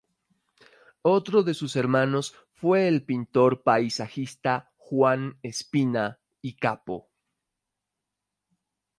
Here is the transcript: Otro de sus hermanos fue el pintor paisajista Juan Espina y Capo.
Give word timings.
Otro 1.03 1.43
de 1.43 1.53
sus 1.53 1.75
hermanos 1.75 2.33
fue 2.55 2.87
el 2.87 3.03
pintor 3.03 3.61
paisajista 3.61 4.71
Juan 4.79 5.37
Espina 5.43 6.17
y 6.41 6.53
Capo. 6.55 7.07